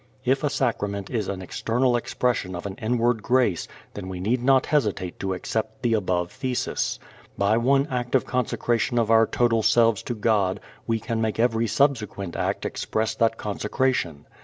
[0.25, 4.65] If a sacrament is an external expression of an inward grace than we need not
[4.65, 6.97] hesitate to accept the above thesis.
[7.37, 11.67] By one act of consecration of our total selves to God we can make every
[11.67, 14.25] subsequent act express that consecration.